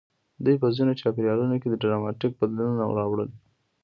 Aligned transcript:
دوی 0.43 0.55
په 0.61 0.67
ځینو 0.75 0.93
چاپېریالونو 1.01 1.55
کې 1.61 1.79
ډراماتیک 1.81 2.31
بدلونونه 2.39 2.85
راوړل. 2.99 3.29